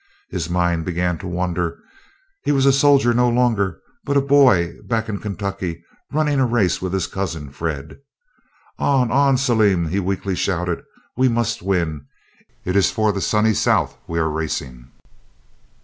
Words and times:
His 0.31 0.49
mind 0.49 0.83
began 0.83 1.19
to 1.19 1.27
wander. 1.27 1.77
He 2.43 2.51
was 2.51 2.65
a 2.65 2.73
soldier 2.73 3.13
no 3.13 3.29
longer, 3.29 3.79
but 4.03 4.17
a 4.17 4.21
boy 4.21 4.79
back 4.87 5.07
in 5.07 5.19
Kentucky 5.19 5.83
running 6.11 6.39
a 6.39 6.45
race 6.47 6.81
with 6.81 6.91
his 6.91 7.05
cousin 7.05 7.51
Fred. 7.51 7.99
"On! 8.79 9.11
on! 9.11 9.37
Salim," 9.37 9.89
he 9.89 9.99
weakly 9.99 10.33
shouted; 10.33 10.81
"we 11.15 11.29
must 11.29 11.61
win, 11.61 12.07
it 12.65 12.75
is 12.75 12.89
for 12.89 13.11
the 13.13 13.21
Sunny 13.21 13.53
South 13.53 13.95
we 14.07 14.17
are 14.17 14.27
racing." 14.31 14.91